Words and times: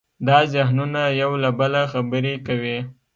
دا 0.27 0.37
ذهنونه 0.53 1.01
یو 1.21 1.31
له 1.43 1.49
بله 1.59 1.81
خبرې 1.93 2.35
کوي. 2.47 2.77